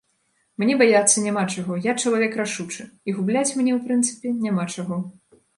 [0.61, 5.03] Мне баяцца няма чаго, я чалавек рашучы, і губляць мне, у прынцыпе, няма чаго.